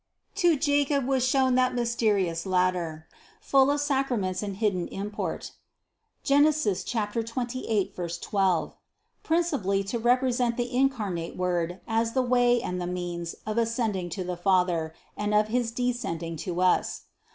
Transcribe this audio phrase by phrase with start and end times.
[0.37, 3.07] To Jacob was shown that mysterious ladder,
[3.39, 5.51] full of sacraments and hidden import
[6.23, 6.51] (Gen.
[6.51, 7.21] 28,
[8.19, 8.75] 12),
[9.23, 14.09] princi pally to represent the incarnate Word as the way and the means of ascending
[14.09, 17.03] to the Father, and of his descend ing to us.